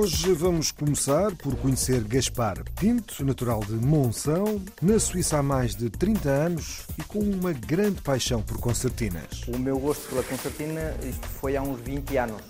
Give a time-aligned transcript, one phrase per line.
[0.00, 5.90] Hoje vamos começar por conhecer Gaspar Pinto, natural de Monção, na Suíça há mais de
[5.90, 9.42] 30 anos e com uma grande paixão por concertinas.
[9.48, 12.40] O meu gosto pela concertina isto foi há uns 20 anos,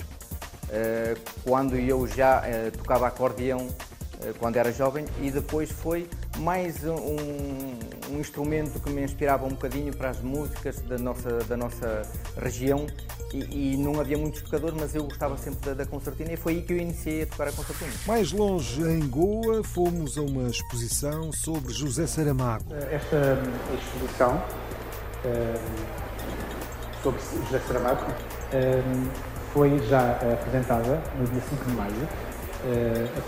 [0.68, 3.66] eh, quando eu já eh, tocava acordeão
[4.20, 6.06] eh, quando era jovem e depois foi
[6.40, 11.56] mais um, um instrumento que me inspirava um bocadinho para as músicas da nossa, da
[11.56, 12.02] nossa
[12.36, 12.86] região
[13.32, 16.54] e, e não havia muitos tocadores, mas eu gostava sempre da, da concertina e foi
[16.54, 17.90] aí que eu iniciei a tocar a concertina.
[18.06, 22.64] Mais longe, em Goa, fomos a uma exposição sobre José Saramago.
[22.90, 24.42] Esta hum, exposição
[25.24, 25.54] hum,
[27.02, 28.06] sobre José Saramago
[28.54, 29.08] hum,
[29.52, 32.08] foi já apresentada no dia 5 de maio,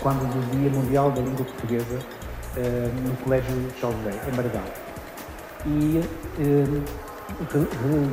[0.01, 1.99] quando do Dia Mundial da Língua Portuguesa
[3.03, 4.63] no Colégio José, em Margal.
[5.65, 6.01] E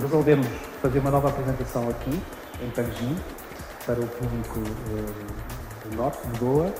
[0.02, 0.46] resolvemos
[0.82, 2.20] fazer uma nova apresentação aqui,
[2.62, 3.16] em Panjim,
[3.86, 6.72] para o público hum, do Norte, de Goa,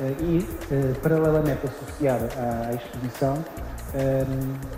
[0.00, 3.42] eh, e, eh, paralelamente associar à exposição,
[3.94, 4.26] eh,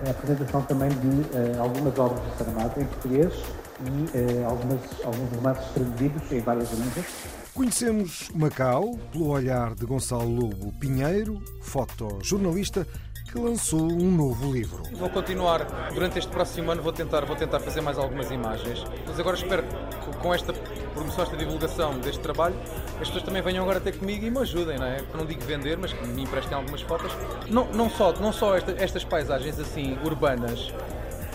[0.07, 3.33] a apresentação também de eh, algumas obras de Saramago em português
[3.81, 7.07] e eh, algumas, alguns romances traduzidos em várias línguas.
[7.55, 12.87] Conhecemos Macau pelo olhar de Gonçalo Lobo Pinheiro, fotojornalista,
[13.31, 14.83] que lançou um novo livro.
[14.93, 18.85] Vou continuar durante este próximo ano, vou tentar, vou tentar fazer mais algumas imagens.
[19.07, 20.53] Mas agora espero que com esta
[20.95, 22.55] promoção, esta divulgação deste trabalho,
[23.01, 25.03] as pessoas também venham agora ter comigo e me ajudem, não é?
[25.15, 27.13] Não digo vender, mas que me emprestem algumas fotos.
[27.49, 30.73] Não, não só, não só esta- estas paisagens assim urbanas,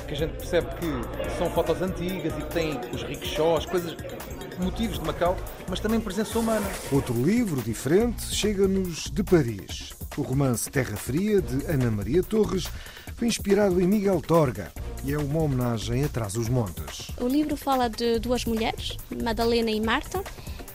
[0.07, 3.95] que a gente percebe que são fotos antigas e que têm os rickshaws, coisas,
[4.59, 5.37] motivos de Macau,
[5.69, 6.65] mas também presença humana.
[6.91, 9.93] Outro livro diferente chega-nos de Paris.
[10.17, 12.67] O romance Terra Fria, de Ana Maria Torres,
[13.15, 14.71] foi inspirado em Miguel Torga
[15.03, 17.09] e é uma homenagem a Trás os Montes.
[17.19, 20.23] O livro fala de duas mulheres, Madalena e Marta.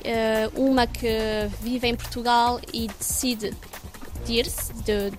[0.04, 1.08] Eh, Uma que
[1.62, 3.52] vive em Portugal e decide
[4.24, 5.10] de ir-se, de,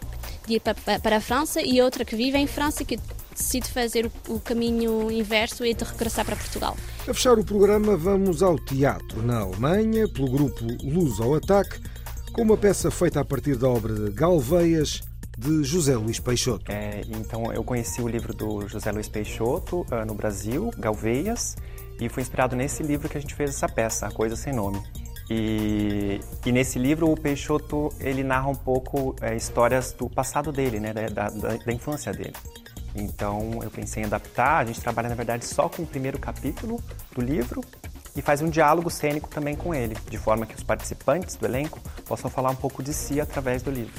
[0.48, 2.98] de ir pa- pa- para a França, e outra que vive em França e que
[3.40, 6.76] decide fazer o, o caminho inverso e de regressar para Portugal.
[7.08, 11.82] A fechar o programa, vamos ao teatro na Alemanha, pelo grupo Luz ao Ataque,
[12.34, 15.02] com uma peça feita a partir da obra de Galveias,
[15.38, 16.70] de José Luís Peixoto.
[16.70, 21.56] É, então eu conheci o livro do José Luiz Peixoto ah, no Brasil, Galveias,
[22.00, 24.84] e foi inspirado nesse livro que a gente fez essa peça, A Coisa Sem Nome.
[25.30, 30.80] E, e nesse livro o Peixoto ele narra um pouco é, histórias do passado dele,
[30.80, 32.34] né, da, da, da infância dele.
[32.96, 34.60] Então eu pensei em adaptar.
[34.60, 36.82] A gente trabalha na verdade só com o primeiro capítulo
[37.14, 37.64] do livro
[38.16, 41.80] e faz um diálogo cênico também com ele, de forma que os participantes do elenco
[42.06, 43.94] possam falar um pouco de si através do livro.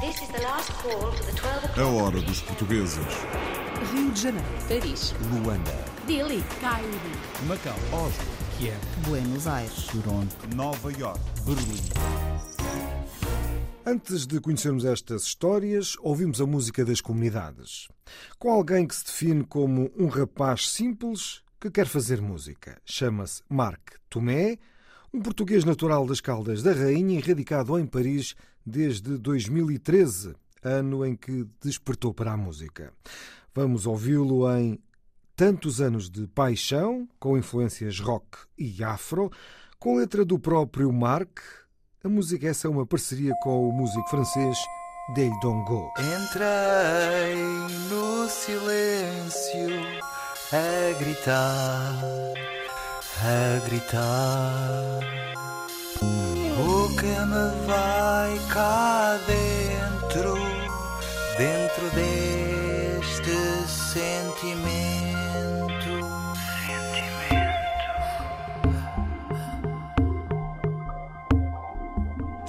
[0.00, 1.82] This is the last call for the 12 É.
[1.82, 3.06] A hora dos portugueses.
[3.92, 5.72] Rio de Janeiro, Paris, Luanda,
[6.06, 6.88] Dili, Cairo,
[7.46, 8.24] Macau, Oslo,
[8.58, 12.51] Kiev, Buenos Aires, Toronto, Nova York, Berlim.
[13.84, 17.88] Antes de conhecermos estas histórias, ouvimos a música das comunidades.
[18.38, 22.80] Com alguém que se define como um rapaz simples que quer fazer música.
[22.84, 24.56] Chama-se Marc Tomé,
[25.12, 31.44] um português natural das Caldas da Rainha radicado em Paris desde 2013, ano em que
[31.60, 32.92] despertou para a música.
[33.52, 34.78] Vamos ouvi-lo em
[35.34, 39.28] Tantos Anos de Paixão, com influências rock e afro,
[39.76, 41.40] com letra do próprio Marc.
[42.04, 44.58] A música essa é uma parceria com o músico francês
[45.14, 45.92] Del Dongo.
[46.00, 47.36] Entrei
[47.88, 49.70] no silêncio
[50.52, 51.94] a gritar,
[53.22, 54.98] a gritar.
[56.58, 60.34] O que me vai cá dentro,
[61.38, 62.21] dentro deste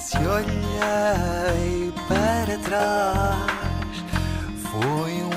[0.05, 4.03] Se olhei para trás,
[4.69, 5.32] foi um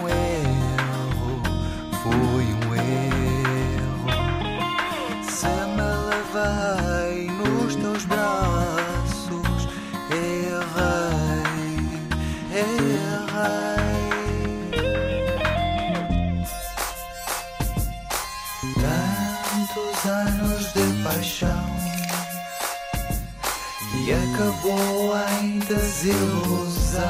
[24.67, 27.03] boa em desilusão.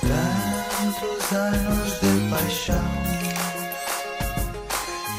[0.00, 2.90] Tantos anos de paixão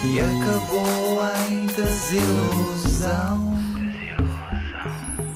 [0.05, 1.19] e acabou
[1.49, 3.57] em desilusão.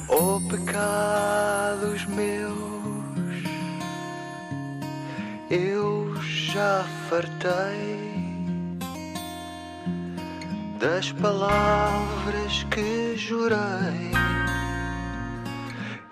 [0.07, 3.44] Oh, pecados meus,
[5.50, 8.12] eu já fartei
[10.79, 14.40] das palavras que jurei.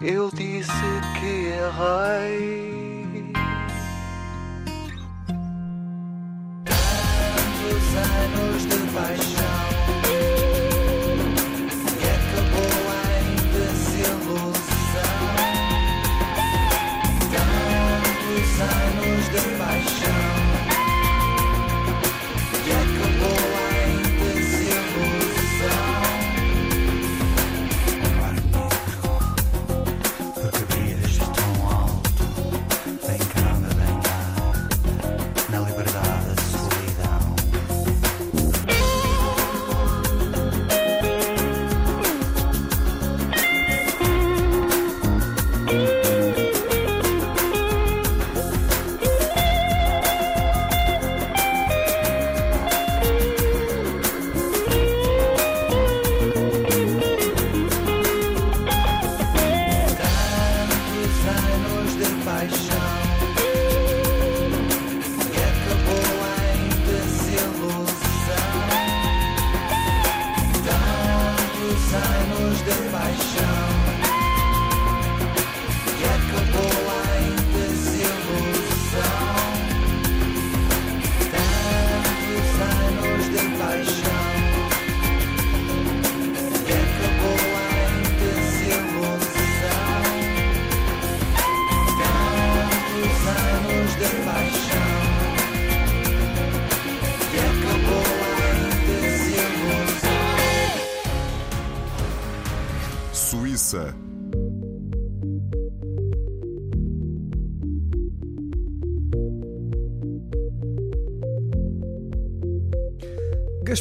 [0.02, 0.72] Eu disse
[1.20, 2.79] que errei.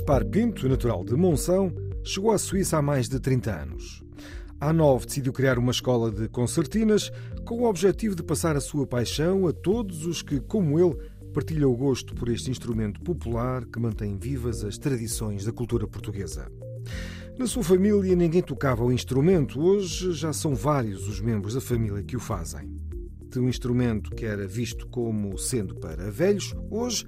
[0.08, 1.70] Gaspar Pinto, natural de Monção,
[2.02, 4.02] chegou à Suíça há mais de 30 anos.
[4.58, 7.12] Há nove decidiu criar uma escola de concertinas
[7.44, 10.96] com o objetivo de passar a sua paixão a todos os que, como ele,
[11.34, 16.50] partilham o gosto por este instrumento popular que mantém vivas as tradições da cultura portuguesa.
[17.38, 22.02] Na sua família ninguém tocava o instrumento, hoje já são vários os membros da família
[22.02, 22.81] que o fazem.
[23.31, 27.06] De um instrumento que era visto como sendo para velhos, hoje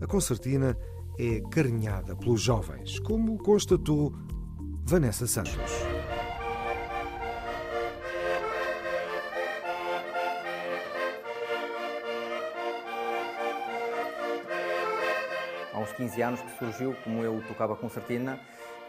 [0.00, 0.78] a concertina
[1.18, 4.12] é carinhada pelos jovens, como constatou
[4.84, 5.54] Vanessa Santos.
[15.72, 18.38] Há uns 15 anos que surgiu, como eu tocava concertina,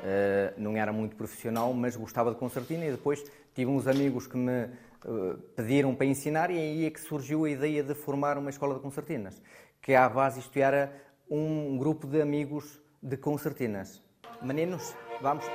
[0.03, 3.23] eh, não era muito profissional, mas gostava de concertina e depois
[3.55, 4.69] tive uns amigos que me eh,
[5.55, 8.81] pediram para ensinar e aí é que surgiu a ideia de formar uma escola de
[8.81, 9.41] concertinas,
[9.81, 14.01] que à base isto era um grupo de amigos de concertinas.
[14.41, 15.45] Meninos, vamos.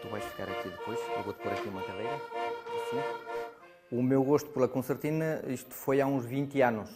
[0.00, 3.00] Tu vais ficar aqui depois, eu vou-te pôr aqui uma cadeira, assim.
[3.90, 6.90] O meu gosto pela concertina, isto foi há uns 20 anos,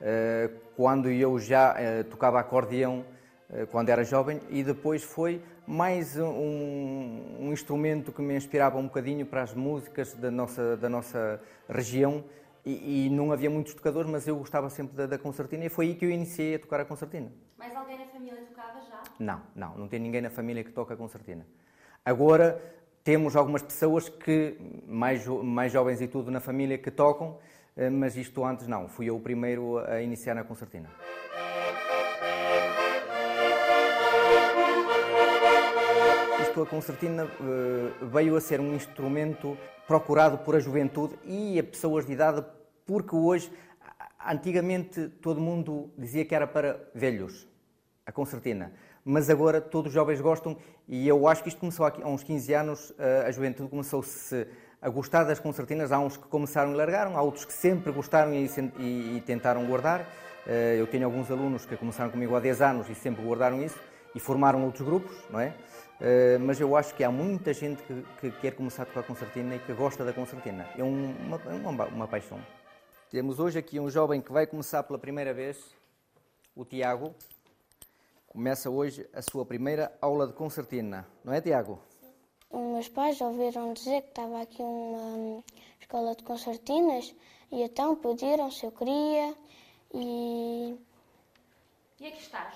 [0.00, 3.04] eh, quando eu já eh, tocava acordeão
[3.52, 8.84] eh, quando era jovem e depois foi mais um, um instrumento que me inspirava um
[8.84, 12.24] bocadinho para as músicas da nossa, da nossa região
[12.64, 15.86] e, e não havia muitos tocadores, mas eu gostava sempre da, da concertina e foi
[15.86, 17.32] aí que eu iniciei a tocar a concertina.
[17.58, 19.02] Mais alguém na família tocava já?
[19.18, 21.46] Não, não, não tem ninguém na família que toca concertina.
[22.04, 22.60] Agora
[23.02, 27.38] temos algumas pessoas que, mais, mais jovens e tudo na família, que tocam,
[27.76, 28.88] eh, mas isto antes não.
[28.88, 30.90] Fui eu o primeiro a iniciar na concertina.
[36.42, 39.56] Isto, a concertina, eh, veio a ser um instrumento
[39.94, 42.44] procurado por a juventude e a pessoas de idade,
[42.86, 43.50] porque hoje,
[44.24, 47.48] antigamente, todo mundo dizia que era para velhos,
[48.06, 48.72] a concertina.
[49.04, 50.56] Mas agora todos os jovens gostam
[50.86, 54.46] e eu acho que isto começou há uns 15 anos, eh, a juventude começou-se
[54.80, 55.90] a gostar das concertinas.
[55.90, 58.46] Há uns que começaram e largaram, há outros que sempre gostaram e,
[58.78, 60.06] e- e tentaram guardar.
[60.46, 63.76] Eh, Eu tenho alguns alunos que começaram comigo há 10 anos e sempre guardaram isso
[64.14, 65.52] e formaram outros grupos, não é?
[66.00, 69.54] Eh, Mas eu acho que há muita gente que, que quer começar a tocar concertina
[69.56, 70.68] e que gosta da concertina.
[70.76, 72.40] É um- uma, uma, uma paixão.
[73.10, 75.58] Temos hoje aqui um jovem que vai começar pela primeira vez,
[76.54, 77.14] o Tiago.
[78.28, 81.80] Começa hoje a sua primeira aula de concertina, não é, Tiago?
[82.48, 85.42] Os meus pais ouviram dizer que estava aqui uma hum,
[85.80, 87.14] escola de concertinas
[87.50, 89.34] e então pediram se eu queria
[89.92, 90.76] e.
[91.98, 92.54] E aqui estás.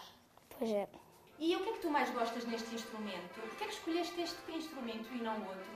[0.59, 0.89] Pois é.
[1.39, 3.41] E o que é que tu mais gostas neste instrumento?
[3.41, 5.75] Porquê é que escolheste este instrumento e não outro?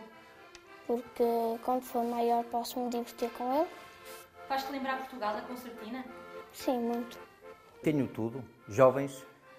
[0.87, 1.25] Porque
[1.65, 3.69] quando for maior posso me divertir com ele.
[4.49, 6.05] Faz-te lembrar Portugal, a concertina?
[6.53, 7.19] Sim, muito.
[7.83, 9.13] Tenho tudo, jovens,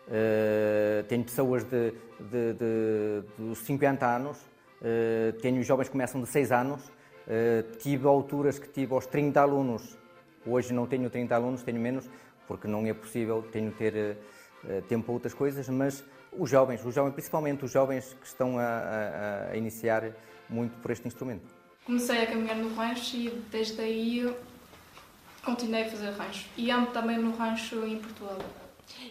[0.07, 6.27] uh, tenho pessoas de, de, de, dos 50 anos, uh, tenho jovens que começam de
[6.27, 9.97] 6 anos, uh, tive alturas que tive aos 30 alunos,
[10.45, 12.09] hoje não tenho 30 alunos, tenho menos,
[12.47, 14.17] porque não é possível, tenho ter
[14.87, 18.63] tempo para outras coisas, mas os jovens, os jovens, principalmente os jovens que estão a,
[18.63, 20.11] a, a iniciar
[20.49, 21.47] muito por este instrumento.
[21.85, 24.35] Comecei a caminhar no rancho e desde aí
[25.43, 26.47] continuei a fazer rancho.
[26.57, 28.37] E amo também no rancho em Portugal.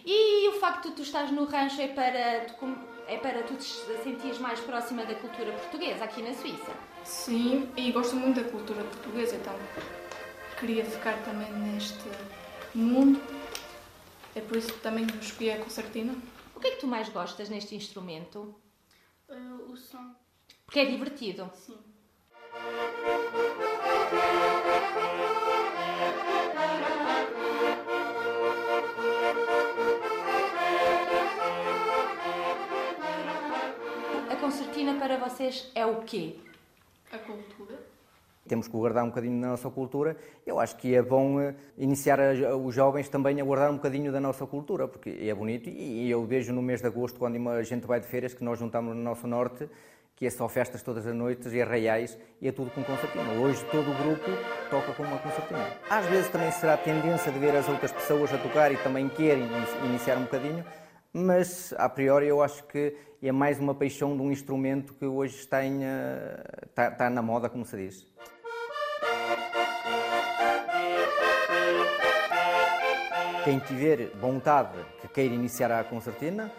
[0.05, 2.45] E o facto de tu estás no rancho é para,
[3.07, 3.63] é para tu te
[4.03, 6.71] sentires mais próxima da cultura portuguesa aqui na Suíça?
[7.03, 9.53] Sim, e gosto muito da cultura portuguesa, então
[10.59, 12.03] queria ficar também neste
[12.75, 13.19] mundo.
[14.39, 16.15] É por isso que também escolhi a concertina.
[16.55, 18.55] O que é que tu mais gostas neste instrumento?
[19.27, 20.15] Uh, o som.
[20.65, 21.51] Porque é divertido?
[21.53, 21.77] Sim.
[34.31, 36.39] A concertina para vocês é o quê?
[37.11, 37.77] A cultura.
[38.49, 40.17] Temos que guardar um bocadinho da nossa cultura.
[40.43, 42.19] Eu acho que é bom eh, iniciar
[42.65, 45.69] os jovens também a guardar um bocadinho da nossa cultura, porque é bonito.
[45.69, 48.57] E eu vejo no mês de agosto, quando a gente vai de férias, que nós
[48.57, 49.69] juntamos no nosso norte,
[50.15, 53.31] que é só festas todas as noites e arraiais e é tudo com concertina.
[53.39, 54.31] Hoje todo o grupo
[54.69, 55.65] toca com uma concertina.
[55.87, 59.47] Às vezes também será tendência de ver as outras pessoas a tocar e também querem
[59.85, 60.65] iniciar um bocadinho,
[61.13, 65.35] mas a priori eu acho que é mais uma paixão de um instrumento que hoje
[65.35, 65.83] está, em,
[66.65, 68.05] está, está na moda, como se diz.
[73.49, 76.51] Quem tiver vontade que queira iniciar a concertina,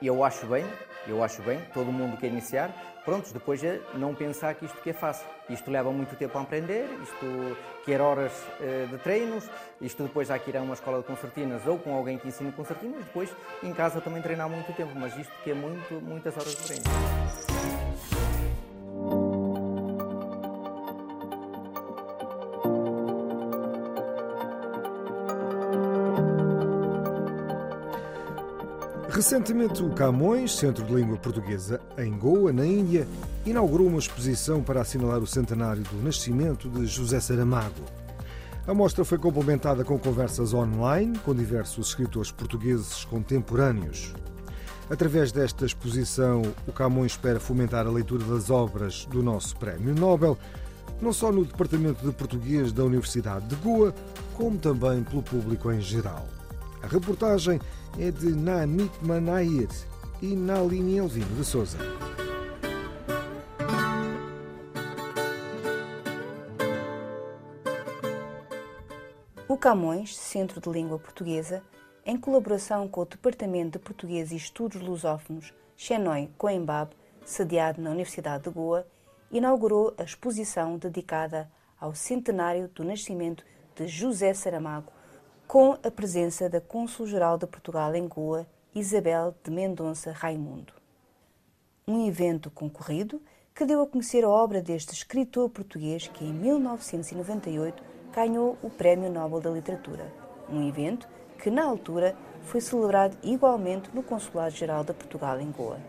[0.00, 0.64] eu acho bem,
[1.06, 2.70] eu acho bem, todo mundo quer iniciar,
[3.04, 5.26] Prontos, depois é não pensar que isto que é fácil.
[5.50, 9.50] Isto leva muito tempo a aprender, isto quer horas uh, de treinos,
[9.82, 12.50] isto depois há que ir a uma escola de concertinas ou com alguém que ensine
[12.52, 13.28] concertinas, depois
[13.62, 17.19] em casa também treinar muito tempo, mas isto que é muito, muitas horas de treino.
[29.20, 33.06] Recentemente, o Camões, Centro de Língua Portuguesa, em Goa, na Índia,
[33.44, 37.84] inaugurou uma exposição para assinalar o centenário do nascimento de José Saramago.
[38.66, 44.14] A mostra foi complementada com conversas online com diversos escritores portugueses contemporâneos.
[44.88, 50.38] Através desta exposição, o Camões espera fomentar a leitura das obras do nosso Prémio Nobel,
[50.98, 53.94] não só no Departamento de Português da Universidade de Goa,
[54.32, 56.26] como também pelo público em geral.
[56.82, 57.60] A reportagem
[57.98, 59.68] é de Nanit Manayir
[60.22, 61.78] e Naline Elvino de Souza.
[69.46, 71.62] O Camões, Centro de Língua Portuguesa,
[72.06, 76.92] em colaboração com o Departamento de Português e Estudos Lusófonos Xenoi Coimbab,
[77.24, 78.86] sediado na Universidade de Goa,
[79.30, 83.44] inaugurou a exposição dedicada ao centenário do nascimento
[83.74, 84.92] de José Saramago,
[85.50, 90.72] com a presença da Cônsul-Geral de Portugal em Goa, Isabel de Mendonça Raimundo.
[91.88, 93.20] Um evento concorrido
[93.52, 97.82] que deu a conhecer a obra deste escritor português que, em 1998,
[98.14, 100.12] ganhou o Prémio Nobel da Literatura.
[100.48, 105.80] Um evento que, na altura, foi celebrado igualmente no Consulado-Geral de Portugal em Goa.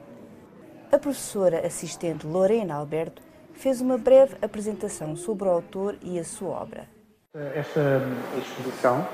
[0.92, 3.22] A professora assistente Lorena Alberto
[3.54, 6.90] fez uma breve apresentação sobre o autor e a sua obra.
[7.36, 8.02] Esta
[8.40, 9.08] exposição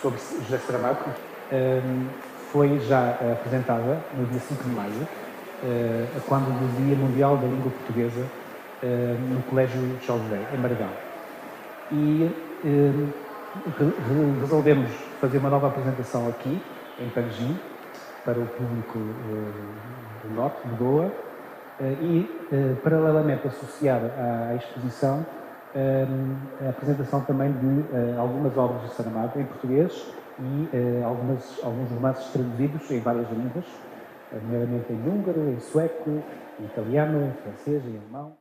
[0.00, 1.04] sobre José Saramago
[2.52, 5.08] foi já apresentada no dia 5 de maio,
[5.64, 8.24] eh, quando do Dia Mundial da Língua Portuguesa
[9.30, 10.92] no Colégio José, em Maragall.
[11.90, 12.30] E
[14.40, 14.90] resolvemos
[15.20, 16.60] fazer uma nova apresentação aqui,
[17.00, 17.58] em Panjim,
[18.24, 18.98] para o público
[20.22, 21.10] do Norte, de Goa,
[21.80, 22.28] e,
[22.82, 25.24] paralelamente associar à exposição,
[25.74, 30.06] a apresentação também de uh, algumas obras de Saramago em português
[30.38, 33.64] e uh, algumas, alguns romances traduzidos em várias línguas,
[34.32, 36.10] nomeadamente em húngaro, em sueco,
[36.60, 38.36] em italiano, em francês e alemão.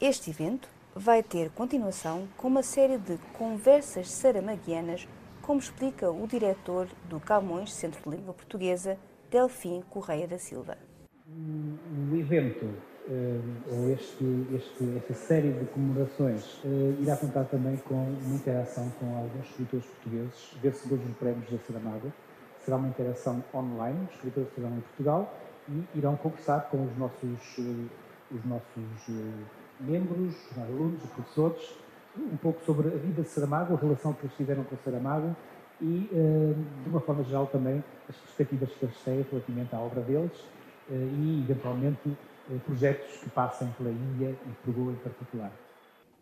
[0.00, 5.08] Este evento vai ter continuação com uma série de conversas saramaguianas,
[5.42, 8.96] como explica o diretor do Camões Centro de Língua Portuguesa,
[9.30, 10.76] Delfim Correia da Silva.
[11.28, 12.68] O evento
[13.72, 16.60] ou este, este, esta série de comemorações,
[17.00, 22.12] irá contar também com uma interação com alguns escritores portugueses, vencedores dos prémios da Saramago.
[22.64, 25.34] Será uma interação online, os escritores estarão em Portugal
[25.68, 27.58] e irão conversar com os nossos,
[28.30, 29.08] os nossos
[29.80, 31.76] membros, os alunos, os professores,
[32.16, 35.34] um pouco sobre a vida de Saramago, a relação que eles tiveram com Saramago
[35.80, 36.08] e,
[36.84, 40.32] de uma forma geral, também as perspectivas que eles têm relativamente à obra deles
[40.90, 42.16] e, eventualmente,
[42.58, 45.52] projetos que passem pela Índia e por Goa em particular.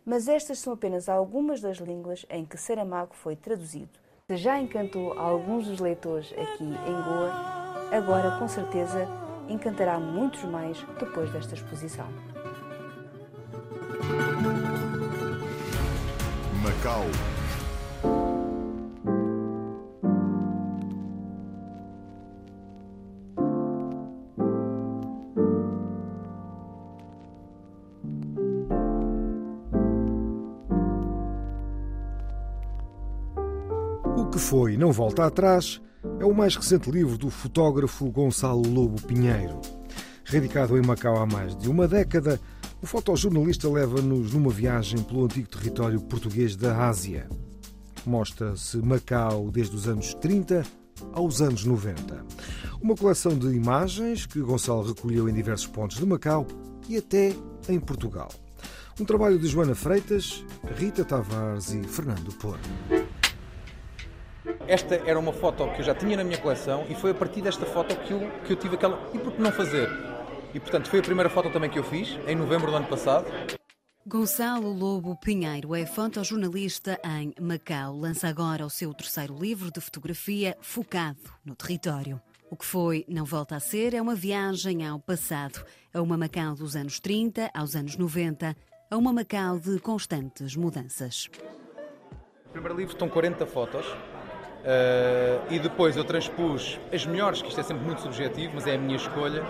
[0.05, 3.99] Mas estas são apenas algumas das línguas em que Saramago foi traduzido.
[4.27, 9.07] Se já encantou alguns dos leitores aqui em Goa, agora com certeza
[9.47, 12.07] encantará muitos mais depois desta exposição.
[16.63, 17.05] Macau.
[34.49, 35.79] Foi Não Volta Atrás
[36.19, 39.61] é o mais recente livro do fotógrafo Gonçalo Lobo Pinheiro.
[40.25, 42.41] Radicado em Macau há mais de uma década,
[42.81, 47.29] o fotojornalista leva-nos numa viagem pelo antigo território português da Ásia.
[48.03, 50.63] Mostra-se Macau desde os anos 30
[51.13, 52.25] aos anos 90.
[52.81, 56.47] Uma coleção de imagens que Gonçalo recolheu em diversos pontos de Macau
[56.89, 57.35] e até
[57.67, 58.29] em Portugal.
[58.99, 60.43] Um trabalho de Joana Freitas,
[60.75, 62.57] Rita Tavares e Fernando Porro.
[64.69, 67.41] Esta era uma foto que eu já tinha na minha coleção e foi a partir
[67.41, 69.01] desta foto que eu, que eu tive aquela.
[69.15, 69.89] E por que não fazer?
[70.53, 73.25] E portanto foi a primeira foto também que eu fiz, em novembro do ano passado.
[74.05, 77.97] Gonçalo Lobo Pinheiro é fotojornalista em Macau.
[77.97, 82.21] Lança agora o seu terceiro livro de fotografia focado no território.
[82.51, 86.53] O que foi Não Volta a Ser é uma viagem ao passado, a uma Macau
[86.53, 88.55] dos anos 30 aos anos 90,
[88.91, 91.27] a uma Macau de constantes mudanças.
[92.45, 93.85] No primeiro livro estão 40 fotos.
[94.59, 98.75] Uh, e depois eu transpus as melhores, que isto é sempre muito subjetivo, mas é
[98.75, 99.43] a minha escolha,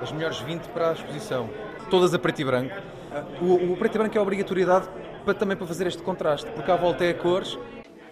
[0.00, 1.50] as melhores 20 para a exposição.
[1.90, 2.74] Todas a preto e branco.
[3.40, 4.88] O, o, preto e branco é a obrigatoriedade
[5.24, 7.58] para, também para fazer este contraste, porque à volta é a cores.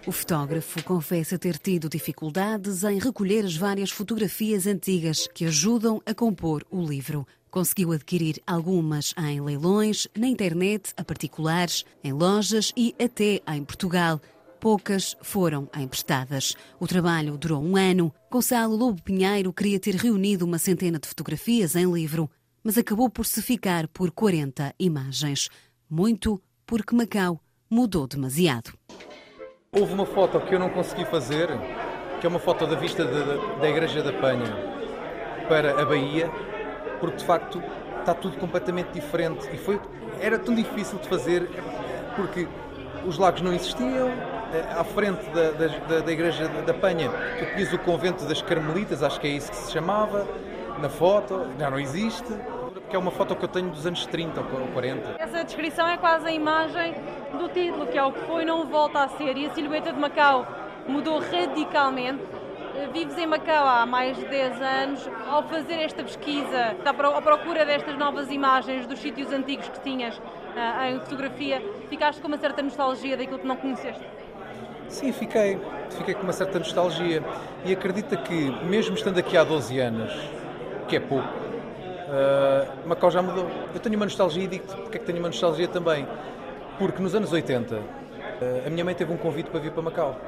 [0.05, 6.13] O fotógrafo confessa ter tido dificuldades em recolher as várias fotografias antigas que ajudam a
[6.13, 7.25] compor o livro.
[7.49, 14.19] Conseguiu adquirir algumas em leilões, na internet, a particulares, em lojas e até em Portugal
[14.61, 16.55] poucas foram emprestadas.
[16.79, 18.13] O trabalho durou um ano.
[18.29, 22.29] Gonçalo Lobo Pinheiro queria ter reunido uma centena de fotografias em livro,
[22.63, 25.49] mas acabou por se ficar por 40 imagens.
[25.89, 28.71] Muito porque Macau mudou demasiado.
[29.71, 31.47] Houve uma foto que eu não consegui fazer,
[32.19, 34.55] que é uma foto da vista da Igreja da Penha
[35.49, 36.29] para a Bahia,
[36.99, 37.63] porque de facto
[37.99, 39.81] está tudo completamente diferente e foi
[40.19, 41.49] era tão difícil de fazer
[42.15, 42.47] porque
[43.07, 44.11] os lagos não existiam,
[44.77, 47.09] à frente da, da, da Igreja da Penha,
[47.39, 50.27] tu tinhas o convento das Carmelitas, acho que é isso que se chamava,
[50.79, 52.33] na foto, já não existe,
[52.73, 55.15] porque é uma foto que eu tenho dos anos 30 ou 40.
[55.19, 56.95] Essa descrição é quase a imagem
[57.37, 59.99] do título, que é o que foi não volta a ser, e a silhueta de
[59.99, 60.45] Macau
[60.87, 62.23] mudou radicalmente.
[62.93, 65.09] Vives em Macau há mais de 10 anos.
[65.29, 70.83] Ao fazer esta pesquisa, à procura destas novas imagens dos sítios antigos que tinhas uh,
[70.89, 74.20] em fotografia, ficaste com uma certa nostalgia daquilo que não conheceste?
[74.91, 75.57] Sim, fiquei.
[75.89, 77.23] Fiquei com uma certa nostalgia.
[77.65, 80.11] E acredita que, mesmo estando aqui há 12 anos,
[80.87, 83.49] que é pouco, uh, Macau já mudou.
[83.73, 86.05] Eu tenho uma nostalgia e digo-te porque é que tenho uma nostalgia também.
[86.77, 87.81] Porque nos anos 80, uh,
[88.67, 90.19] a minha mãe teve um convite para vir para Macau.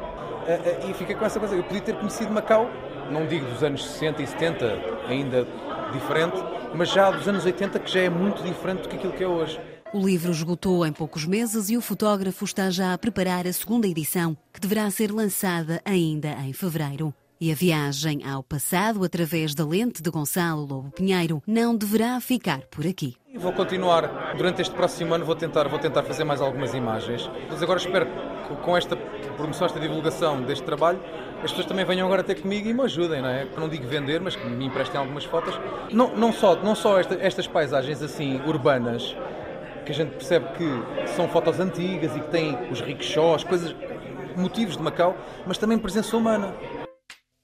[0.47, 1.56] Uh, e fiquei com essa coisa.
[1.56, 2.69] Eu podia ter conhecido Macau,
[3.12, 5.45] não digo dos anos 60 e 70, ainda
[5.91, 6.41] diferente,
[6.73, 9.28] mas já dos anos 80, que já é muito diferente do que aquilo que é
[9.28, 9.60] hoje.
[9.93, 13.88] O livro esgotou em poucos meses e o fotógrafo está já a preparar a segunda
[13.88, 17.13] edição, que deverá ser lançada ainda em fevereiro.
[17.39, 22.62] E a viagem ao passado, através da lente de Gonçalo Lobo Pinheiro, não deverá ficar
[22.71, 23.15] por aqui.
[23.36, 24.34] Vou continuar.
[24.36, 27.29] Durante este próximo ano vou tentar, vou tentar fazer mais algumas imagens.
[27.47, 28.08] Mas agora espero
[28.47, 28.95] que com esta
[29.38, 30.99] promoção, esta divulgação deste trabalho,
[31.43, 33.47] as pessoas também venham agora ter comigo e me ajudem, não é?
[33.56, 35.53] Não digo vender, mas que me emprestem algumas fotos.
[35.91, 39.15] Não, não só, não só esta, estas paisagens assim urbanas,
[39.83, 43.75] que a gente percebe que são fotos antigas e que têm os rickshaws, coisas,
[44.35, 45.15] motivos de Macau,
[45.45, 46.53] mas também presença humana.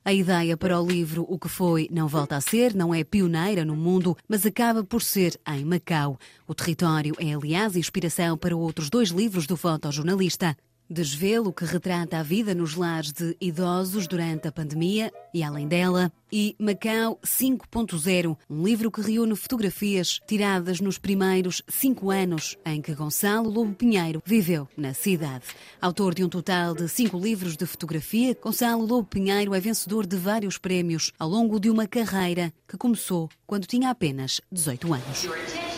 [0.04, 3.64] A ideia para o livro O que foi não volta a ser não é pioneira
[3.64, 6.18] no mundo, mas acaba por ser em Macau.
[6.48, 10.56] O território é, aliás, inspiração para outros dois livros do fotojornalista.
[10.90, 16.12] Desvelo, que retrata a vida nos lares de idosos durante a pandemia e além dela,
[16.32, 22.96] e Macau 5.0, um livro que reúne fotografias tiradas nos primeiros cinco anos em que
[22.96, 25.46] Gonçalo Lobo Pinheiro viveu na cidade.
[25.80, 30.18] Autor de um total de cinco livros de fotografia, Gonçalo Lobo Pinheiro é vencedor de
[30.18, 35.69] vários prémios ao longo de uma carreira que começou quando tinha apenas 18 anos.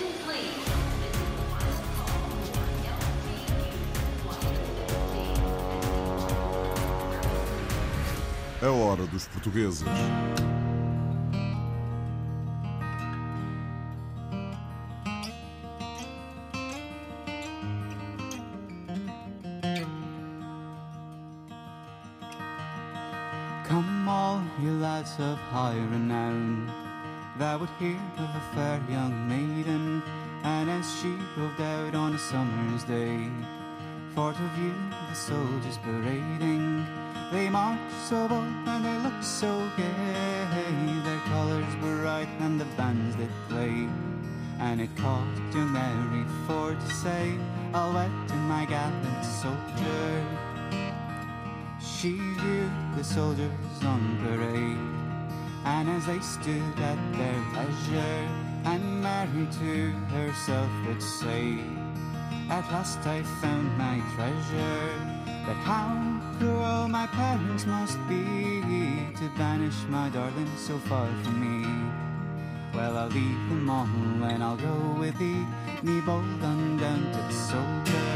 [8.64, 9.88] A hora dos portugueses.
[23.68, 26.68] Come all you lads of high renown
[27.40, 30.04] That would hear of a fair young maiden
[30.44, 33.28] And as she roved out on a summer's day
[34.14, 34.76] For to view
[35.10, 36.91] the soldiers parading
[37.52, 41.04] They marched so bold and they looked so gay.
[41.04, 43.90] Their colours were bright and the bands that play
[44.58, 47.38] And it called to Mary for to say
[47.74, 50.26] I'll wed to my gallant soldier.
[51.82, 54.88] She viewed the soldiers on parade,
[55.66, 58.28] and as they stood at their leisure,
[58.64, 61.60] and Mary to herself would say,
[62.50, 65.12] At last I found my treasure.
[65.46, 68.24] But how cruel my parents must be
[69.20, 71.68] to banish my darling so far from me.
[72.74, 73.88] Well, I'll leave them all
[74.32, 75.46] and I'll go with thee,
[75.84, 78.11] me bold undaunted soldier.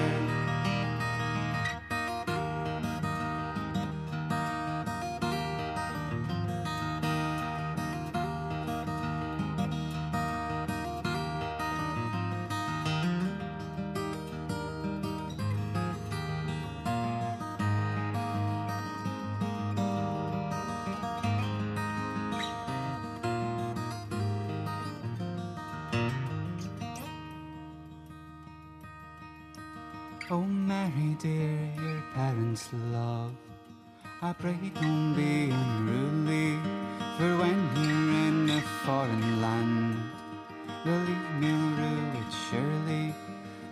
[30.32, 33.32] Oh, Mary dear, your parents' love.
[34.24, 36.58] I pray don't be unruly,
[37.16, 40.02] for when you're in a foreign land,
[40.84, 43.14] believe me, I'll rue it surely.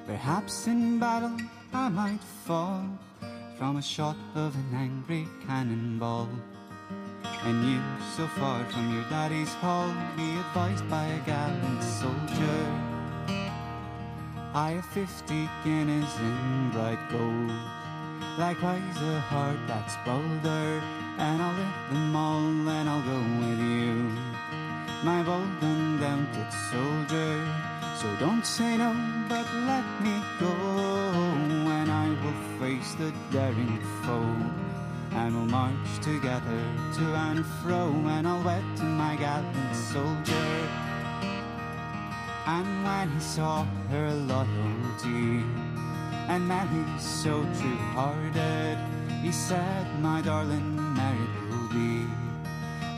[0.06, 1.38] Perhaps in battle
[1.74, 2.86] I might fall
[3.58, 6.30] from a shot of an angry cannonball.
[7.46, 7.82] And you,
[8.16, 12.93] so far from your daddy's hall, be advised by a gallant soldier.
[14.56, 17.52] I have fifty guineas in bright gold,
[18.38, 20.80] likewise a heart that's bolder,
[21.18, 24.14] and I'll lift them all and I'll go with you,
[25.04, 27.34] my bold undaunted soldier.
[27.98, 28.94] So don't say no,
[29.28, 30.54] but let me go,
[31.72, 34.36] and I will face the daring foe,
[35.18, 36.62] and we'll march together
[36.98, 40.83] to and fro, and I'll wed to my gallant soldier.
[42.46, 45.48] And when he saw her loyalty
[46.28, 48.78] and Mary so true hearted,
[49.22, 52.06] he said, My darling, married will be,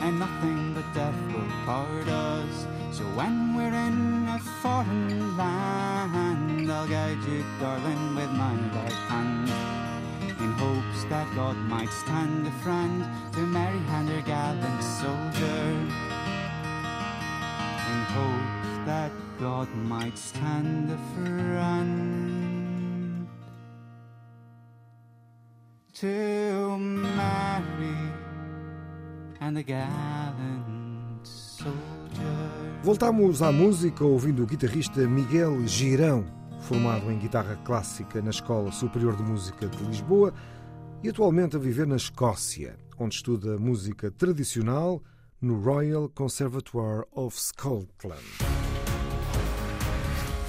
[0.02, 2.66] and nothing but death will part us.
[2.90, 9.48] So when we're in a foreign land, I'll guide you, darling, with my right hand.
[10.40, 15.70] In hopes that God might stand a friend to Mary and her gallant soldier.
[17.92, 22.06] In hopes that God might stand a friend
[25.92, 28.12] to Mary
[29.40, 31.72] and the gallant soldier.
[32.84, 36.24] Voltamos à música ouvindo o guitarrista Miguel Girão,
[36.60, 40.32] formado em guitarra clássica na Escola Superior de Música de Lisboa
[41.02, 45.02] e atualmente a viver na Escócia, onde estuda música tradicional
[45.42, 48.65] no Royal Conservatoire of Scotland.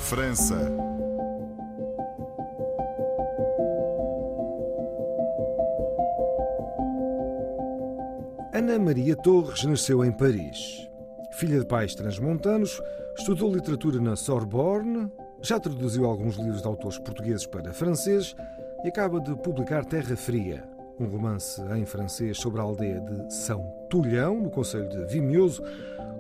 [0.08, 0.56] França.
[8.54, 10.90] Ana Maria Torres nasceu em Paris.
[11.34, 12.82] Filha de pais transmontanos,
[13.18, 18.34] estudou literatura na Sorbonne, já traduziu alguns livros de autores portugueses para francês
[18.86, 20.64] e acaba de publicar Terra Fria,
[20.98, 25.62] um romance em francês sobre a aldeia de São Tulhão, no Conselho de Vimioso,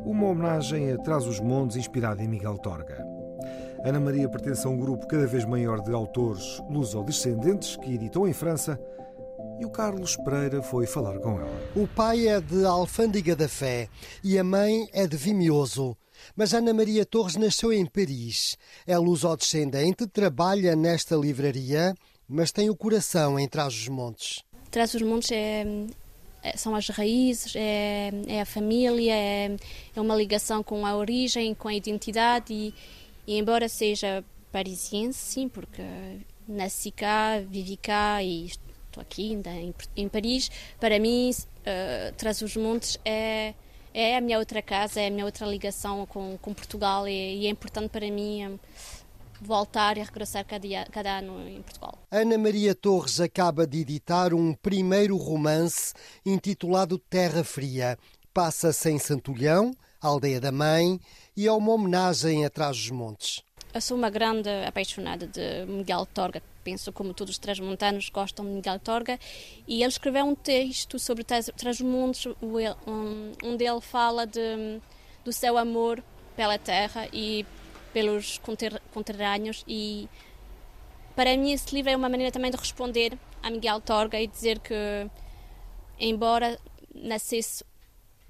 [0.04, 3.17] uma homenagem a Trás-os-Montes inspirada em Miguel Torga.
[3.84, 8.34] Ana Maria pertence a um grupo cada vez maior de autores lusodescendentes que editam em
[8.34, 8.80] França
[9.60, 11.62] e o Carlos Pereira foi falar com ela.
[11.76, 13.88] O pai é de Alfândega da Fé
[14.24, 15.96] e a mãe é de Vimioso.
[16.36, 18.58] Mas Ana Maria Torres nasceu em Paris.
[18.86, 21.94] É lusodescendente, trabalha nesta livraria
[22.28, 24.44] mas tem o coração em Trás-os-Montes.
[24.70, 25.66] Trás-os-Montes é,
[26.44, 29.56] é, são as raízes, é, é a família, é,
[29.96, 32.74] é, uma ligação com a origem, com a identidade e,
[33.28, 35.84] e embora seja parisiense, sim, porque
[36.48, 42.98] nasci cá, vivi cá e estou aqui ainda em, em Paris, para mim uh, Trás-os-Montes
[43.04, 43.54] é
[43.94, 47.48] é a minha outra casa, é a minha outra ligação com, com Portugal e, e
[47.48, 48.52] é importante para mim eh,
[49.42, 51.98] voltar e regressar cada, cada ano em Portugal.
[52.12, 57.98] Ana Maria Torres acaba de editar um primeiro romance intitulado Terra Fria.
[58.32, 61.00] Passa-se em Santulhão, aldeia da mãe,
[61.36, 63.44] e é uma homenagem atrás dos montes.
[63.74, 68.52] Eu sou uma grande apaixonada de Miguel Torga, penso como todos os transmontanos gostam de
[68.52, 69.20] Miguel Torga,
[69.68, 72.34] e ele escreveu um texto sobre Trás-os-Montes,
[73.44, 74.82] onde ele fala de,
[75.24, 76.04] do seu amor
[76.36, 77.46] pela terra e
[77.94, 78.40] pelos
[78.94, 79.64] conterrâneos.
[79.68, 80.08] E
[81.16, 84.60] para mim esse livro é uma maneira também de responder a Miguel Torga e dizer
[84.60, 84.74] que
[86.00, 86.60] embora
[86.94, 87.64] nascesse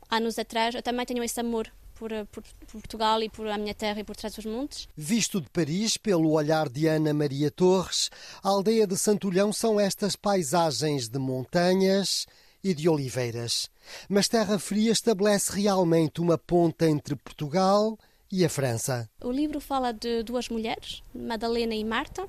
[0.09, 3.99] anos atrás, eu também tenho esse amor por, por, Portugal e por a minha terra
[3.99, 4.87] e por trás dos montes.
[4.95, 8.09] Visto de Paris, pelo olhar de Ana Maria Torres,
[8.43, 12.25] a aldeia de Santulhão são estas paisagens de montanhas
[12.63, 13.69] e de oliveiras.
[14.09, 17.97] Mas Terra Fria estabelece realmente uma ponta entre Portugal
[18.31, 19.09] e a França.
[19.21, 22.27] O livro fala de duas mulheres, Madalena e Marta,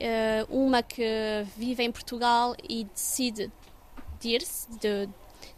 [0.00, 1.04] eh, uma que
[1.56, 3.52] vive em Portugal e decide
[4.20, 5.08] de ir-se, de,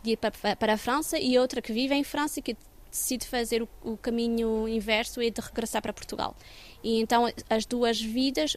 [0.02, 2.56] de ir para a França, e outra que vive em França e que
[2.90, 6.34] decide fazer o, o caminho inverso e de regressar para Portugal.
[6.82, 8.56] E então as duas vidas,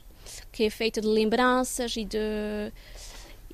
[0.51, 2.17] que é feita de lembranças e de,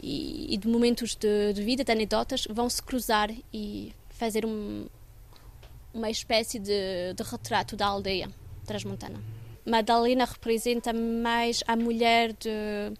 [0.02, 4.88] e, e de momentos de, de, vida, de anedotas, vão se cruzar e fazer um,
[5.94, 8.30] uma espécie de, de retrato da aldeia
[8.66, 9.20] transmontana.
[9.66, 12.94] Madalena representa mais a mulher de,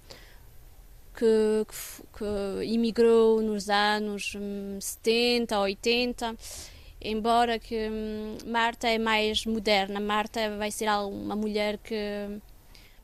[1.16, 4.34] que, que, que imigrou nos anos
[4.80, 6.36] 70, hum, 80
[7.02, 12.40] embora que hum, Marta é mais moderna, Marta vai ser uma mulher que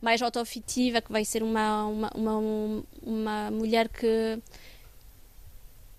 [0.02, 4.40] mais autoafetiva, que vai ser uma, uma, uma, uma mulher que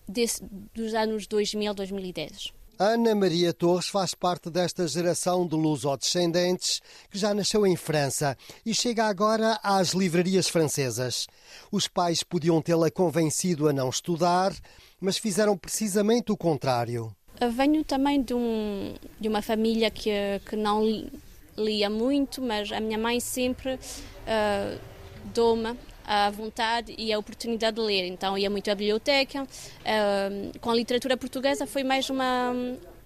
[0.09, 0.45] desse,
[0.75, 2.53] dos anos 2000, 2010.
[2.79, 6.81] Ana Maria Torres faz parte desta geração de luso-descendentes
[7.11, 11.27] que já nasceu em França e chega agora às livrarias francesas.
[11.71, 14.53] Os pais podiam tê-la convencido a não estudar,
[15.01, 17.15] mas fizeram precisamente o contrário.
[17.55, 20.11] Venho também de, um, de uma família que,
[20.49, 20.83] que não
[21.57, 24.79] lia muito, mas a minha mãe sempre uh,
[25.35, 28.07] deu-me a vontade e a oportunidade de ler.
[28.07, 29.47] Então ia muito à biblioteca.
[30.61, 32.53] Com a literatura portuguesa foi mais uma,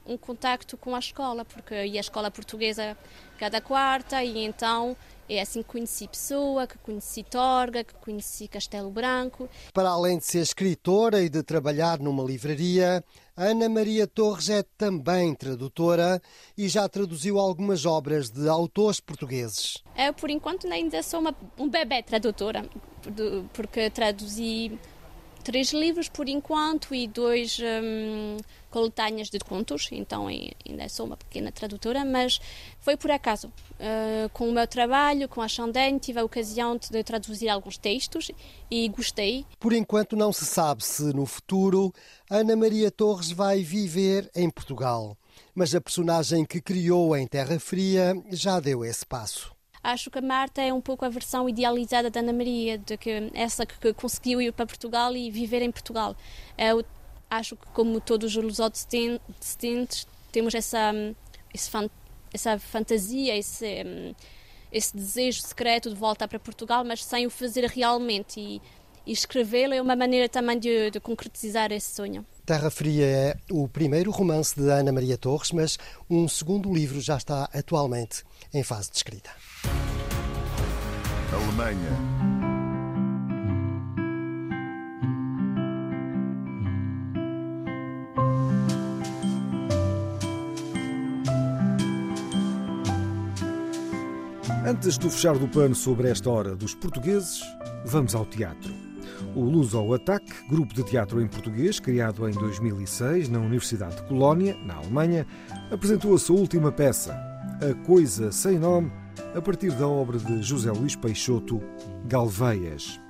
[0.07, 2.97] um contacto com a escola, porque ia à escola portuguesa
[3.39, 4.97] cada quarta e então
[5.29, 9.49] é assim que conheci Pessoa, que conheci Torga, que conheci Castelo Branco.
[9.73, 13.05] Para além de ser escritora e de trabalhar numa livraria,
[13.37, 16.23] Ana Maria Torres é também tradutora
[16.57, 19.83] e já traduziu algumas obras de autores portugueses.
[19.97, 22.65] Eu, por enquanto, ainda sou uma, um bebê tradutora,
[23.53, 24.79] porque traduzi
[25.47, 28.37] três livros por enquanto e dois um,
[28.69, 32.41] coletâneas de contos, então ainda sou uma pequena tradutora, mas
[32.81, 33.47] foi por acaso.
[33.47, 38.33] Uh, com o meu trabalho, com a Chandene, tive a ocasião de traduzir alguns textos
[38.69, 39.47] e gostei.
[39.61, 41.93] Por enquanto não se sabe se no futuro
[42.29, 45.17] Ana Maria Torres vai viver em Portugal,
[45.55, 49.56] mas a personagem que criou em Terra Fria já deu esse passo
[49.87, 53.31] acho que a Marta é um pouco a versão idealizada da Ana Maria, de que
[53.33, 56.17] essa que conseguiu ir para Portugal e viver em Portugal.
[56.59, 56.85] Eu
[57.31, 60.93] acho que, como todos os lusodescendentes, temos essa,
[62.33, 64.15] essa fantasia, esse,
[64.73, 68.41] esse desejo secreto de voltar para Portugal, mas sem o fazer realmente.
[68.41, 68.63] E,
[69.07, 72.27] e escrevê-lo é uma maneira também de, de concretizar esse sonho.
[72.45, 75.79] Terra Fria é o primeiro romance de Ana Maria Torres, mas
[76.11, 79.31] um segundo livro já está atualmente em fase de escrita.
[81.33, 82.17] Alemanha.
[94.67, 97.41] Antes do fechar do pano sobre esta hora dos portugueses,
[97.85, 98.75] vamos ao teatro.
[99.35, 104.57] O Luso Ataque, grupo de teatro em português, criado em 2006 na Universidade de Colónia,
[104.65, 105.27] na Alemanha,
[105.71, 107.15] apresentou a sua última peça,
[107.61, 108.91] A Coisa Sem Nome,
[109.35, 111.61] a partir da obra de José Luís Peixoto,
[112.07, 113.01] Galveias.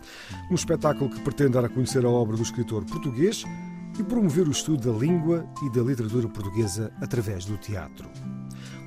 [0.51, 3.45] Um espetáculo que pretende dar a conhecer a obra do escritor português
[3.99, 8.09] e promover o estudo da língua e da literatura portuguesa através do teatro.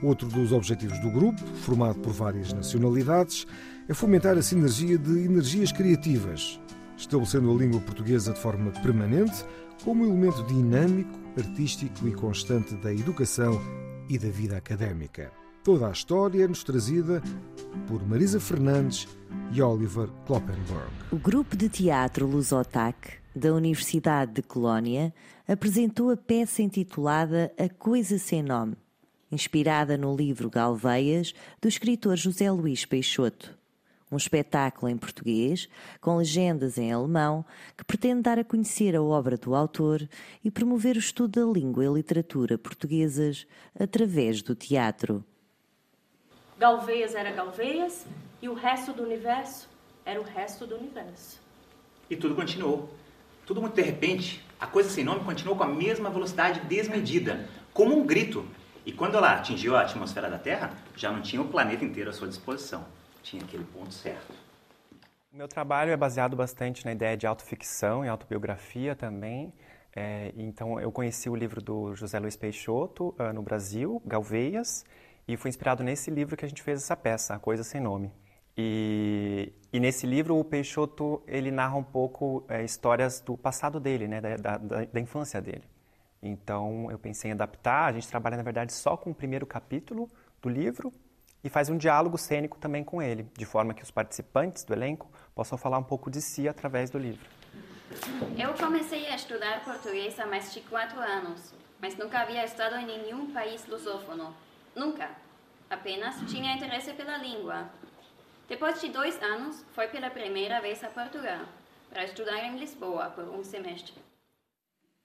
[0.04, 3.46] Outro dos objetivos do grupo, formado por várias nacionalidades,
[3.88, 6.60] é fomentar a sinergia de energias criativas,
[6.98, 9.44] estabelecendo a língua portuguesa de forma permanente
[9.84, 13.60] como elemento dinâmico, artístico e constante da educação
[14.08, 15.32] e da vida académica.
[15.64, 17.22] Toda a história nos trazida
[17.86, 19.08] por Marisa Fernandes
[19.52, 20.90] e Oliver Kloppenberg.
[21.12, 25.14] O grupo de teatro Lusotac da Universidade de Colónia
[25.46, 28.78] apresentou a peça intitulada A Coisa Sem Nome,
[29.30, 33.58] inspirada no livro Galveias do escritor José Luís Peixoto.
[34.10, 35.68] Um espetáculo em português,
[36.00, 37.46] com legendas em alemão,
[37.76, 40.08] que pretende dar a conhecer a obra do autor
[40.42, 43.46] e promover o estudo da língua e literatura portuguesas
[43.78, 45.24] através do teatro.
[46.60, 48.06] Galveias era Galveias
[48.42, 49.70] e o resto do universo
[50.06, 51.40] era o resto do universo.
[52.10, 52.90] E tudo continuou.
[53.46, 57.98] Tudo muito de repente, a coisa sem nome continuou com a mesma velocidade desmedida, como
[57.98, 58.46] um grito.
[58.86, 62.14] E quando ela atingiu a atmosfera da Terra, já não tinha o planeta inteiro à
[62.14, 62.84] sua disposição.
[63.24, 64.34] Tinha aquele ponto certo.
[65.32, 69.54] O meu trabalho é baseado bastante na ideia de autoficção e autobiografia também.
[69.96, 74.84] É, então, eu conheci o livro do José Luiz Peixoto uh, no Brasil, Galveias,
[75.30, 78.12] e foi inspirado nesse livro que a gente fez essa peça, A Coisa Sem Nome.
[78.58, 84.08] E, e nesse livro o Peixoto ele narra um pouco é, histórias do passado dele,
[84.08, 85.64] né, da, da, da, infância dele.
[86.20, 87.86] Então eu pensei em adaptar.
[87.86, 90.10] A gente trabalha na verdade só com o primeiro capítulo
[90.42, 90.92] do livro
[91.44, 95.12] e faz um diálogo cênico também com ele, de forma que os participantes do elenco
[95.36, 97.30] possam falar um pouco de si através do livro.
[98.36, 102.88] Eu comecei a estudar português há mais de quatro anos, mas nunca havia estado em
[102.88, 104.34] nenhum país lusófono.
[104.76, 105.10] Nunca.
[105.70, 107.70] Apenas tinha interesse pela língua.
[108.48, 111.46] Depois de dois anos, foi pela primeira vez a Portugal,
[111.90, 113.94] para estudar em Lisboa por um semestre.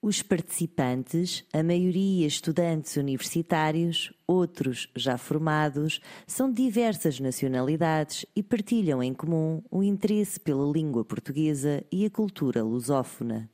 [0.01, 9.01] Os participantes, a maioria estudantes universitários, outros já formados, são de diversas nacionalidades e partilham
[9.01, 13.49] em comum o interesse pela língua portuguesa e a cultura lusófona.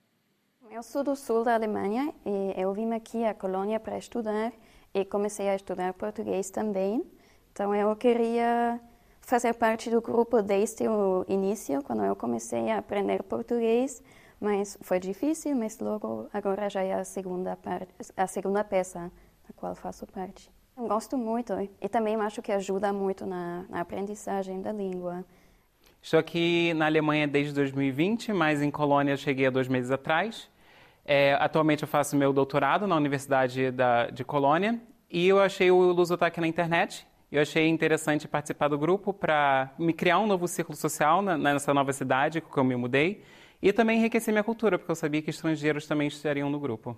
[0.70, 4.52] Eu sou do sul da Alemanha e eu vim aqui à Colônia para estudar
[4.94, 7.04] e comecei a estudar português também.
[7.52, 8.80] Então eu queria
[9.22, 14.02] fazer parte do grupo desde o início, quando eu comecei a aprender português,
[14.40, 19.12] mas foi difícil, mas logo agora já é a segunda parte, a segunda peça
[19.48, 20.50] da qual faço parte.
[20.76, 25.24] Eu gosto muito e também acho que ajuda muito na, na aprendizagem da língua.
[26.02, 30.50] Estou aqui na Alemanha desde 2020, mas em Colônia cheguei há dois meses atrás.
[31.04, 35.92] É, atualmente eu faço meu doutorado na Universidade da, de Colônia e eu achei o
[35.92, 37.08] Lusotaque na internet.
[37.32, 41.74] Eu achei interessante participar do grupo para me criar um novo círculo social na, nessa
[41.74, 43.24] nova cidade que eu me mudei
[43.62, 46.98] e também enriquecer minha cultura, porque eu sabia que estrangeiros também estariam no grupo.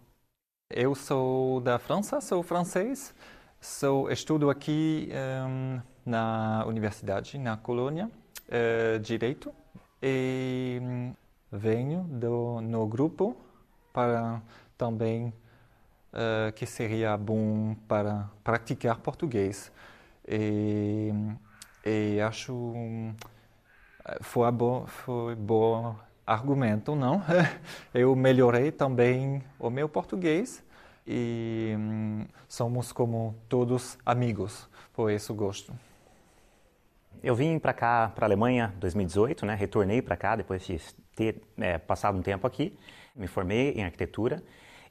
[0.70, 3.14] Eu sou da França, sou francês,
[3.60, 5.10] sou estudo aqui
[5.48, 8.10] um, na universidade, na Colônia,
[8.48, 9.54] uh, direito,
[10.02, 11.14] e um,
[11.52, 13.38] venho do, no grupo
[13.94, 14.42] para
[14.78, 15.34] também
[16.12, 19.72] uh, que seria bom para praticar português.
[20.28, 21.12] E,
[21.86, 22.74] e acho
[24.22, 27.22] foi bom, foi bom argumento, não?
[27.94, 30.64] Eu melhorei também o meu português
[31.06, 35.74] e hum, somos como todos amigos, por isso gosto.
[37.22, 39.56] Eu vim para cá, para a Alemanha, em 2018, né?
[39.56, 40.78] Retornei para cá depois de
[41.16, 42.78] ter é, passado um tempo aqui.
[43.16, 44.44] Me formei em arquitetura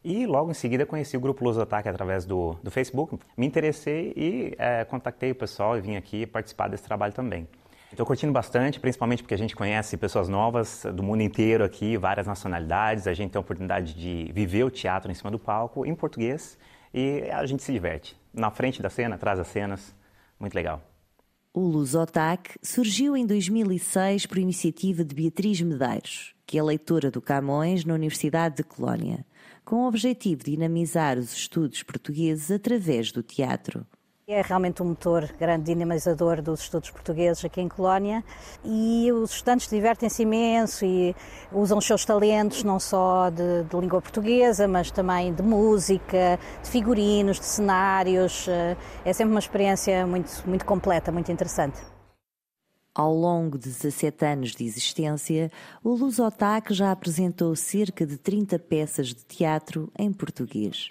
[0.05, 3.19] e logo em seguida conheci o Grupo Luz Ataque através do, do Facebook.
[3.37, 4.87] Me interessei e é,
[5.31, 7.49] o pessoal e vim aqui participar desse trabalho também.
[7.93, 12.27] Estou curtindo bastante, principalmente porque a gente conhece pessoas novas do mundo inteiro aqui, várias
[12.27, 13.07] nacionalidades.
[13.07, 16.59] A gente tem a oportunidade de viver o teatro em cima do palco, em português,
[16.93, 18.17] e a gente se diverte.
[18.33, 19.95] Na frente da cena, atrás das cenas,
[20.41, 20.83] muito legal.
[21.53, 27.85] O Lusotac surgiu em 2006 por iniciativa de Beatriz Medeiros, que é leitora do Camões
[27.85, 29.25] na Universidade de Colónia,
[29.65, 33.87] com o objetivo de dinamizar os estudos portugueses através do teatro.
[34.29, 38.25] É realmente um motor grande dinamizador dos estudos portugueses aqui em Colónia
[38.65, 41.15] e os estudantes divertem-se imenso e
[41.53, 46.71] usam os seus talentos não só de, de, língua portuguesa, mas também de música, de
[46.71, 48.47] figurinos, de cenários.
[48.49, 51.92] Eh, é sempre uma experiência muito, muito completa, muito interessante.
[52.95, 55.51] Ao longo de 17 anos de existência,
[55.83, 60.91] o Lusotac já apresentou cerca de 30 peças de teatro em português.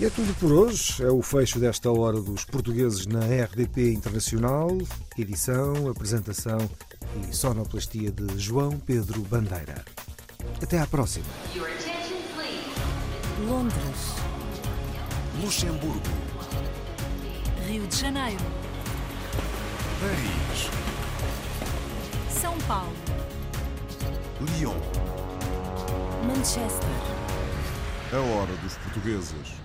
[0.00, 1.04] E é tudo por hoje.
[1.04, 4.70] É o fecho desta hora dos portugueses na RDP Internacional.
[5.18, 6.58] Edição, apresentação
[7.28, 9.84] e sonoplastia de João Pedro Bandeira.
[10.62, 11.26] Até à próxima.
[13.46, 14.14] Londres.
[15.42, 16.00] Luxemburgo.
[17.66, 18.44] Rio de Janeiro.
[20.00, 20.70] Paris.
[22.28, 22.92] São Paulo.
[24.40, 24.76] Lyon.
[26.26, 26.88] Manchester.
[28.12, 29.61] A hora dos portugueses.